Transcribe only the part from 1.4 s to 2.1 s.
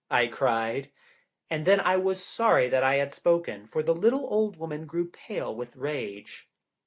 And then I